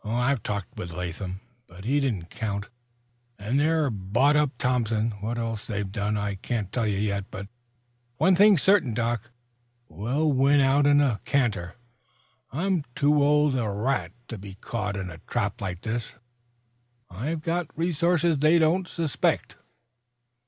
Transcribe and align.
"I've 0.03 0.41
talked 0.41 0.75
with 0.77 0.93
Latham. 0.93 1.41
But 1.67 1.85
he 1.85 1.99
didn't 1.99 2.31
count. 2.31 2.69
And 3.37 3.59
they've 3.59 3.87
bought 3.91 4.35
up 4.35 4.49
Thompson. 4.57 5.11
What 5.21 5.37
else 5.37 5.65
they've 5.67 5.91
done 5.91 6.17
I 6.17 6.33
can't 6.33 6.71
tell 6.71 6.87
yet. 6.87 7.25
But 7.29 7.47
one 8.17 8.35
thing's 8.35 8.63
certain, 8.63 8.95
Doc; 8.95 9.29
we'll 9.89 10.31
win 10.33 10.59
out 10.59 10.87
in 10.87 11.01
a 11.01 11.19
canter. 11.23 11.75
I'm 12.51 12.83
too 12.95 13.21
old 13.21 13.55
a 13.55 13.69
rat 13.69 14.11
to 14.29 14.39
be 14.39 14.55
caught 14.55 14.97
in 14.97 15.11
a 15.11 15.19
trap 15.27 15.61
like 15.61 15.81
this. 15.81 16.13
I've 17.11 17.41
got 17.43 17.67
resources 17.77 18.39
they 18.39 18.57
don't 18.57 18.87
suspect." 18.87 19.55